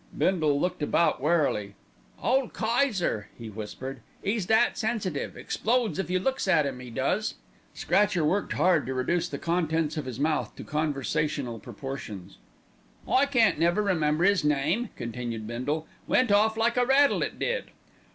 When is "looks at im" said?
6.17-6.81